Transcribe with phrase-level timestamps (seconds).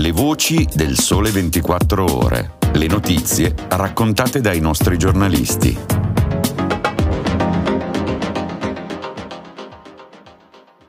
[0.00, 2.52] Le voci del Sole 24 Ore.
[2.72, 5.76] Le notizie raccontate dai nostri giornalisti.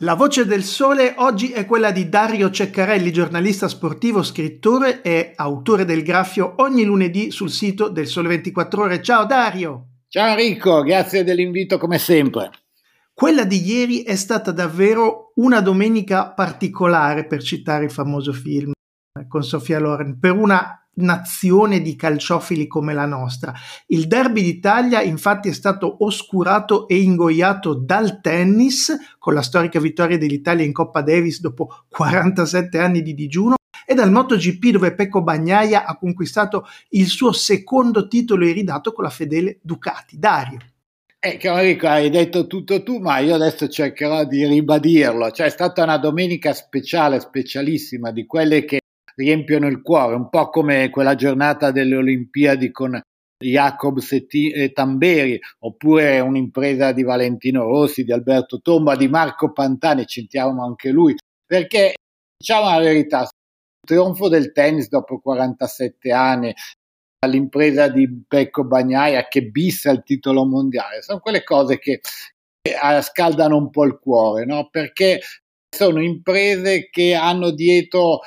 [0.00, 5.86] La voce del sole oggi è quella di Dario Ceccarelli, giornalista sportivo, scrittore e autore
[5.86, 9.02] del graffio ogni lunedì sul sito del Sole 24 Ore.
[9.02, 9.86] Ciao Dario!
[10.08, 12.50] Ciao Enrico, grazie dell'invito come sempre.
[13.14, 18.72] Quella di ieri è stata davvero una domenica particolare, per citare il famoso film
[19.26, 23.52] con Sofia Loren, per una nazione di calciofili come la nostra.
[23.86, 30.18] Il derby d'Italia infatti è stato oscurato e ingoiato dal tennis con la storica vittoria
[30.18, 35.86] dell'Italia in Coppa Davis dopo 47 anni di digiuno e dal MotoGP dove Pecco Bagnaia
[35.86, 40.18] ha conquistato il suo secondo titolo iridato con la fedele Ducati.
[40.18, 40.58] Dario.
[41.20, 45.32] Eh, Enrico, hai detto tutto tu, ma io adesso cercherò di ribadirlo.
[45.32, 48.78] Cioè, è stata una domenica speciale, specialissima, di quelle che
[49.18, 53.00] riempiono il cuore, un po' come quella giornata delle Olimpiadi con
[53.36, 59.52] Jacobs e, T- e Tamberi, oppure un'impresa di Valentino Rossi, di Alberto Tomba, di Marco
[59.52, 61.94] Pantani, citiamo anche lui, perché
[62.36, 63.28] diciamo la verità, il
[63.84, 66.54] trionfo del tennis dopo 47 anni,
[67.26, 72.00] l'impresa di Pecco Bagnaia che bissa il titolo mondiale, sono quelle cose che
[73.00, 74.68] scaldano un po' il cuore, no?
[74.70, 75.20] perché
[75.68, 78.20] sono imprese che hanno dietro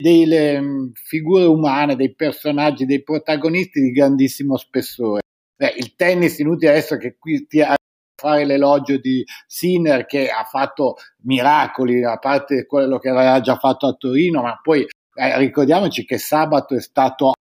[0.00, 5.20] delle mm, figure umane, dei personaggi, dei protagonisti di grandissimo spessore.
[5.56, 7.74] Beh, il tennis, inutile adesso che qui ti a
[8.20, 13.86] fare l'elogio di Sinner che ha fatto miracoli, a parte quello che aveva già fatto
[13.86, 17.32] a Torino, ma poi eh, ricordiamoci che sabato è stato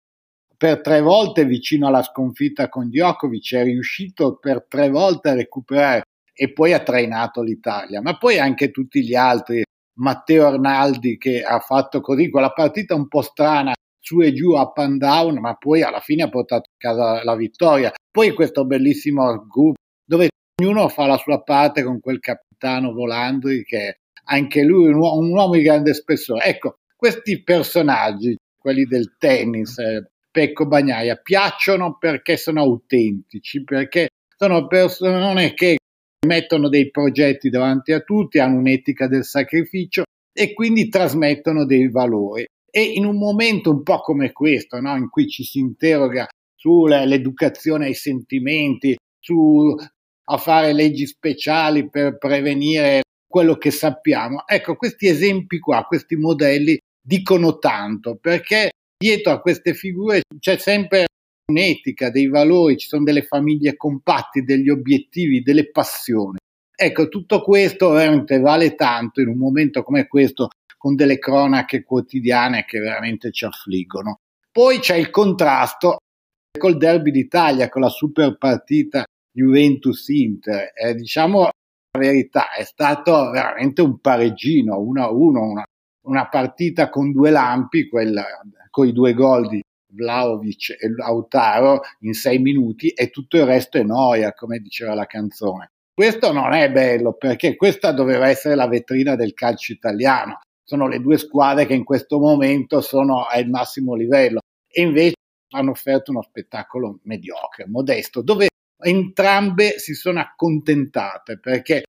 [0.58, 6.04] per tre volte vicino alla sconfitta con Djokovic, è riuscito per tre volte a recuperare
[6.34, 9.64] e poi ha trainato l'Italia, ma poi anche tutti gli altri,
[10.00, 14.78] Matteo Arnaldi che ha fatto così quella partita un po' strana su e giù, up
[14.78, 17.92] and down, ma poi alla fine ha portato a casa la vittoria.
[18.10, 20.30] Poi questo bellissimo gruppo dove
[20.62, 25.32] ognuno fa la sua parte con quel capitano Volandri che anche lui un, uomo, un
[25.32, 26.46] uomo di grande spessore.
[26.46, 34.68] Ecco, questi personaggi, quelli del tennis, eh, Pecco Bagnaia, piacciono perché sono autentici, perché sono
[34.68, 35.79] persone che
[36.26, 40.04] mettono dei progetti davanti a tutti, hanno un'etica del sacrificio
[40.34, 42.46] e quindi trasmettono dei valori.
[42.72, 44.96] E in un momento un po' come questo, no?
[44.96, 49.76] in cui ci si interroga sull'educazione ai sentimenti, su
[50.32, 54.44] a fare leggi speciali per prevenire quello che sappiamo.
[54.46, 61.06] Ecco, questi esempi qua, questi modelli dicono tanto perché dietro a queste figure c'è sempre
[61.50, 66.38] un'etica, dei valori, ci sono delle famiglie compatte, degli obiettivi, delle passioni.
[66.76, 72.64] Ecco, tutto questo veramente vale tanto in un momento come questo, con delle cronache quotidiane
[72.66, 74.20] che veramente ci affliggono.
[74.50, 75.98] Poi c'è il contrasto
[76.58, 80.72] col derby d'Italia, con la super partita Juventus-Inter.
[80.74, 81.52] Eh, diciamo la
[82.00, 85.64] verità, è stato veramente un pareggino 1-1, una,
[86.06, 88.24] una partita con due lampi, quella
[88.70, 89.62] con i due gol di
[89.92, 95.06] Vlaovic e Lautaro in sei minuti e tutto il resto è noia, come diceva la
[95.06, 95.72] canzone.
[95.94, 100.40] Questo non è bello perché questa doveva essere la vetrina del calcio italiano.
[100.64, 104.40] Sono le due squadre che in questo momento sono al massimo livello
[104.72, 105.16] e invece
[105.56, 108.48] hanno offerto uno spettacolo mediocre, modesto, dove
[108.82, 111.84] entrambe si sono accontentate perché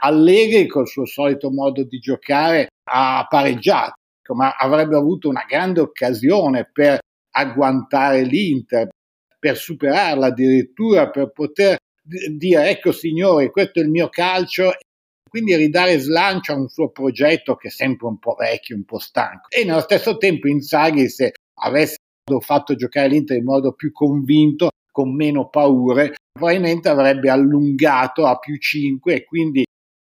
[0.00, 3.94] Allegri col suo solito modo di giocare ha pareggiato,
[4.34, 6.98] ma avrebbe avuto una grande occasione per
[7.36, 8.88] agguantare l'Inter,
[9.38, 14.72] per superarla addirittura, per poter dire ecco signori, questo è il mio calcio,
[15.28, 18.98] quindi ridare slancio a un suo progetto che è sempre un po' vecchio, un po'
[18.98, 19.48] stanco.
[19.50, 21.96] E nello stesso tempo Inzaghi se avesse
[22.40, 28.56] fatto giocare l'Inter in modo più convinto, con meno paure, probabilmente avrebbe allungato a più
[28.56, 29.64] 5 e quindi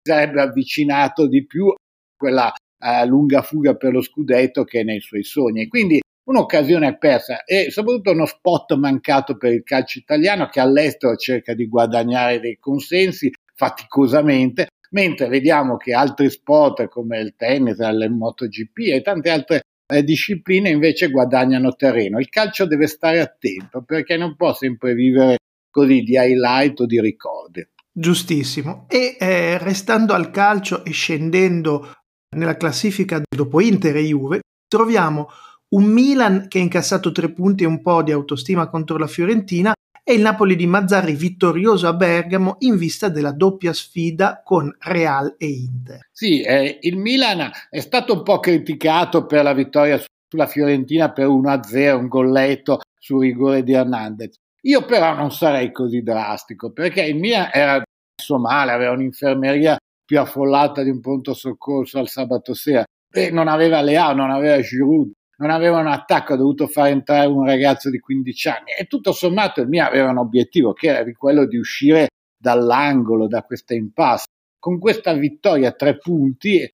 [0.07, 1.75] sarebbe avvicinato di più a
[2.15, 5.67] quella uh, lunga fuga per lo scudetto che è nei suoi sogni.
[5.67, 11.53] Quindi un'occasione persa e soprattutto uno spot mancato per il calcio italiano che all'estero cerca
[11.53, 18.77] di guadagnare dei consensi faticosamente, mentre vediamo che altri sport come il tennis, il MotoGP
[18.93, 22.19] e tante altre eh, discipline invece guadagnano terreno.
[22.19, 25.37] Il calcio deve stare attento perché non può sempre vivere
[25.69, 27.67] così di highlight o di ricordi.
[27.91, 28.87] Giustissimo.
[28.89, 31.93] E eh, restando al calcio e scendendo
[32.35, 35.29] nella classifica dopo Inter e Juve, troviamo
[35.69, 39.73] un Milan che ha incassato tre punti e un po' di autostima contro la Fiorentina
[40.07, 45.33] e il Napoli di Mazzarri vittorioso a Bergamo in vista della doppia sfida con Real
[45.37, 46.09] e Inter.
[46.11, 51.27] Sì, eh, il Milan è stato un po' criticato per la vittoria sulla Fiorentina per
[51.27, 54.35] 1-0, un golletto su rigore di Hernandez.
[54.61, 57.81] Io però non sarei così drastico perché il Milan era
[58.15, 59.75] messo male, aveva un'infermeria
[60.05, 64.61] più affollata di un pronto soccorso al sabato sera e non aveva Leao, non aveva
[64.61, 68.85] Giroud, non aveva un attacco, ha dovuto fare entrare un ragazzo di 15 anni e
[68.85, 73.73] tutto sommato il Milan aveva un obiettivo che era quello di uscire dall'angolo, da questa
[73.73, 74.25] impasse.
[74.59, 76.67] Con questa vittoria a tre punti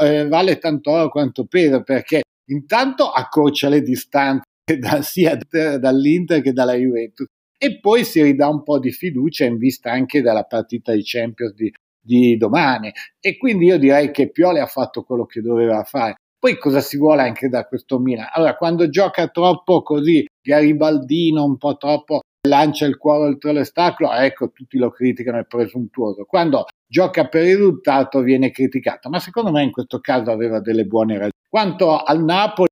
[0.00, 4.44] eh, vale tanto oro quanto pesa perché intanto accorcia le distanze
[4.78, 5.36] da, sia
[5.78, 7.26] dall'Inter che dalla Juventus
[7.58, 11.54] e poi si ridà un po' di fiducia in vista anche della partita di Champions
[11.54, 12.90] di, di domani
[13.20, 16.14] e quindi io direi che Pioli ha fatto quello che doveva fare.
[16.40, 18.30] Poi cosa si vuole anche da questo Milan?
[18.32, 24.50] Allora, quando gioca troppo così garibaldino, un po' troppo lancia il cuore oltre l'ostacolo, ecco,
[24.50, 26.24] tutti lo criticano, è presuntuoso.
[26.24, 30.86] Quando gioca per il risultato viene criticato, ma secondo me in questo caso aveva delle
[30.86, 31.32] buone ragioni.
[31.46, 32.68] Quanto al Napoli,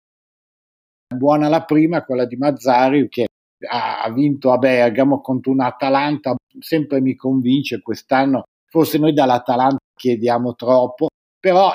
[1.15, 3.26] buona la prima, quella di Mazzari, che
[3.69, 10.55] ha vinto a Bergamo contro un Atalanta, sempre mi convince quest'anno, forse noi dall'Atalanta chiediamo
[10.55, 11.75] troppo, però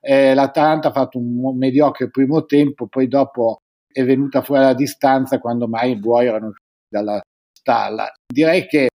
[0.00, 3.58] eh, l'Atalanta ha fatto un mediocre primo tempo, poi dopo
[3.92, 6.52] è venuta fuori la distanza quando mai i buoi erano
[6.88, 7.20] dalla
[7.52, 8.12] stalla.
[8.26, 8.88] Direi che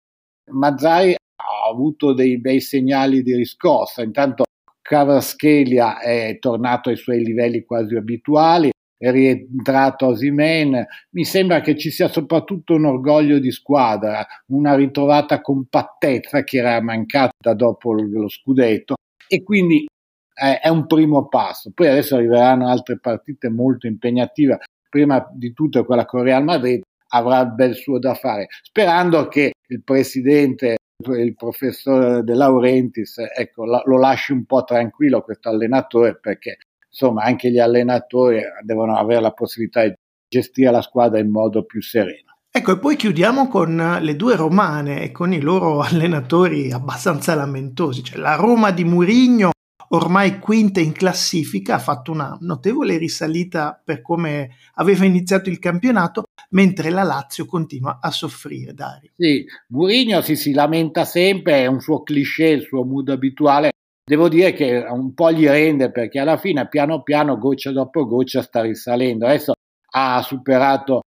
[0.52, 4.44] Mazzari ha avuto dei bei segnali di riscossa, intanto
[4.82, 11.92] Cavaschelia è tornato ai suoi livelli quasi abituali, è rientrato Osimen, mi sembra che ci
[11.92, 18.96] sia soprattutto un orgoglio di squadra, una ritrovata compattezza che era mancata dopo lo scudetto.
[19.28, 19.86] E quindi
[20.36, 21.72] è un primo passo.
[21.74, 24.60] Poi adesso arriveranno altre partite molto impegnative,
[24.90, 29.54] prima di tutto quella con Real Madrid avrà il bel suo da fare, sperando che
[29.68, 30.78] il presidente
[31.08, 36.58] il professore De Laurentiis ecco, lo lasci un po' tranquillo questo allenatore perché
[36.90, 39.94] insomma anche gli allenatori devono avere la possibilità di
[40.28, 42.38] gestire la squadra in modo più sereno.
[42.50, 48.02] Ecco, e poi chiudiamo con le due romane e con i loro allenatori abbastanza lamentosi,
[48.02, 49.52] cioè la Roma di Murigno
[49.90, 56.24] ormai quinta in classifica, ha fatto una notevole risalita per come aveva iniziato il campionato,
[56.50, 59.12] mentre la Lazio continua a soffrire, Dario.
[59.16, 63.72] Sì, Mourinho si, si lamenta sempre, è un suo cliché, il suo mood abituale.
[64.08, 68.42] Devo dire che un po' gli rende perché alla fine, piano piano, goccia dopo goccia,
[68.42, 69.26] sta risalendo.
[69.26, 69.54] Adesso
[69.94, 71.02] ha superato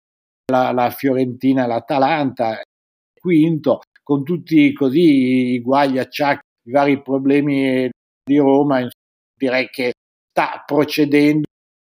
[0.50, 2.60] la, la Fiorentina e l'Atalanta,
[3.20, 7.90] quinto, con tutti così i guai, gli acciacchi, i vari problemi
[8.26, 8.86] di Roma,
[9.38, 9.92] direi che
[10.30, 11.46] sta procedendo,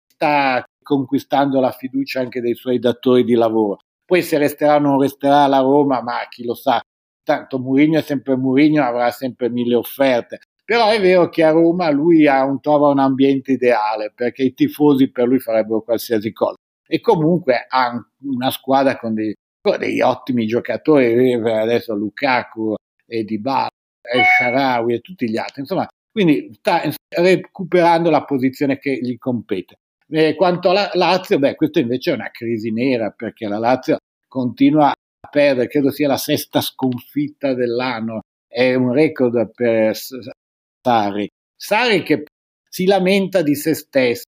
[0.07, 3.79] sta conquistando la fiducia anche dei suoi datori di lavoro.
[4.05, 6.81] Poi se resterà o non resterà la Roma, ma chi lo sa,
[7.23, 10.39] tanto Mourinho è sempre Mourinho, avrà sempre mille offerte.
[10.63, 15.11] Però è vero che a Roma lui un, trova un ambiente ideale perché i tifosi
[15.11, 16.55] per lui farebbero qualsiasi cosa.
[16.87, 22.75] E comunque ha una squadra con dei, con degli ottimi giocatori, adesso Lukaku
[23.05, 23.69] e Dybala,
[24.01, 25.61] e Sharawi e tutti gli altri.
[25.61, 29.75] Insomma, quindi sta recuperando la posizione che gli compete.
[30.09, 33.97] E quanto alla Lazio, beh, questa invece è una crisi nera perché la Lazio
[34.27, 41.29] continua a perdere, credo sia la sesta sconfitta dell'anno, è un record per Sari.
[41.55, 42.25] Sari che
[42.67, 44.23] si lamenta di se stesso,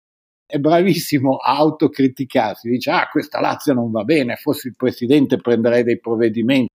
[0.47, 5.82] è bravissimo a autocriticarsi, dice ah questa Lazio non va bene, fossi il presidente prenderei
[5.82, 6.69] dei provvedimenti.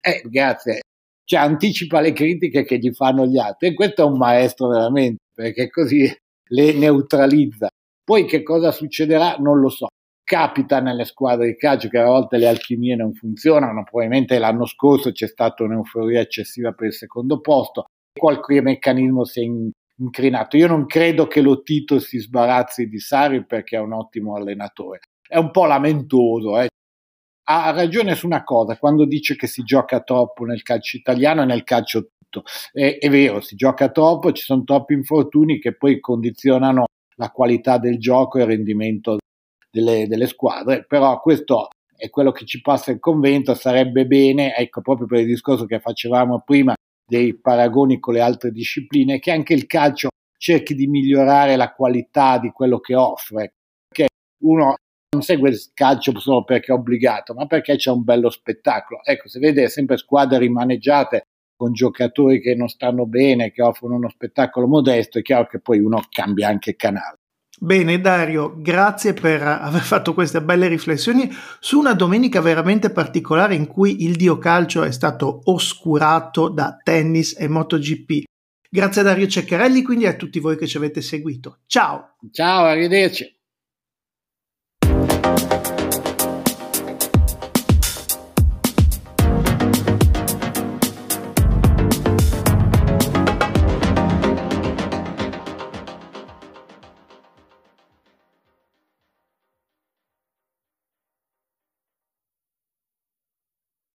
[0.00, 0.80] Eh, grazie,
[1.28, 5.24] cioè anticipa le critiche che gli fanno gli altri e questo è un maestro veramente
[5.34, 6.10] perché così
[6.50, 7.68] le neutralizza.
[8.02, 9.88] Poi che cosa succederà non lo so.
[10.24, 15.12] Capita nelle squadre di calcio che a volte le alchimie non funzionano, probabilmente l'anno scorso
[15.12, 17.84] c'è stata un'euforia eccessiva per il secondo posto,
[18.18, 19.46] qualche meccanismo si è
[20.00, 20.56] incrinato.
[20.56, 25.00] Io non credo che lo Tito si sbarazzi di Sari perché è un ottimo allenatore.
[25.26, 26.68] È un po' lamentoso, eh
[27.50, 31.46] ha ragione su una cosa quando dice che si gioca troppo nel calcio italiano e
[31.46, 32.44] nel calcio tutto.
[32.72, 36.86] È, è vero, si gioca troppo, ci sono troppi infortuni che poi condizionano
[37.16, 39.18] la qualità del gioco e il rendimento
[39.70, 44.82] delle, delle squadre, però questo è quello che ci passa il convento, sarebbe bene, ecco
[44.82, 46.74] proprio per il discorso che facevamo prima
[47.04, 52.38] dei paragoni con le altre discipline, che anche il calcio cerchi di migliorare la qualità
[52.38, 53.54] di quello che offre,
[53.88, 54.10] perché
[54.42, 54.76] uno
[55.10, 59.00] non segue il calcio solo perché è obbligato, ma perché c'è un bello spettacolo.
[59.02, 61.22] Ecco, se vede sempre squadre rimaneggiate
[61.56, 65.80] con giocatori che non stanno bene, che offrono uno spettacolo modesto, è chiaro che poi
[65.80, 67.16] uno cambia anche canale.
[67.60, 73.66] Bene Dario, grazie per aver fatto queste belle riflessioni su una domenica veramente particolare in
[73.66, 78.22] cui il dio calcio è stato oscurato da tennis e MotoGP.
[78.70, 81.62] Grazie a Dario Ceccarelli quindi a tutti voi che ci avete seguito.
[81.66, 82.14] Ciao!
[82.30, 83.37] Ciao, arrivederci!